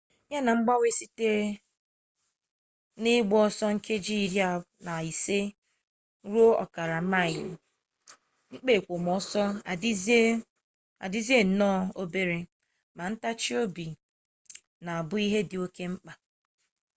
ya 0.33 0.39
na 0.45 0.51
ngbanwe 0.59 0.89
site 0.99 1.31
n'ịgba 3.01 3.37
ọsọ 3.47 3.65
nkeji 3.75 4.15
iri 4.25 4.39
na 4.85 4.93
ise 5.11 5.39
ruo 6.31 6.49
ọkara 6.63 6.97
maịlị 7.11 7.53
mkpa 8.53 8.71
ekwomọsọ 8.77 9.41
adịzie 11.05 11.39
nnọọ 11.49 11.77
obere 12.01 12.39
ma 12.95 13.03
ntachi 13.13 13.51
obi 13.63 13.85
na-abụ 14.83 15.15
ihe 15.25 15.39
dị 15.49 15.57
oke 15.65 15.83
mkpa 15.93 16.11